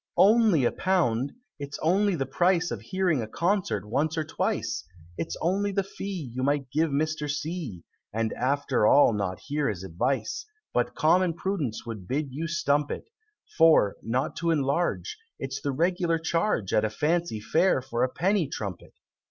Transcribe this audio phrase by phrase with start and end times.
[0.17, 1.31] "Only a pound!
[1.59, 4.83] it's only the price Of hearing a Concert once or twice,
[5.15, 7.29] It's only the fee You might give Mr.
[7.29, 7.83] C.
[8.11, 13.09] And after all not hear his advice, But common prudence would bid you stump it;
[13.59, 18.47] For, not to enlarge, It's the regular charge At a Fancy Fair for a penny
[18.47, 18.93] trumpet.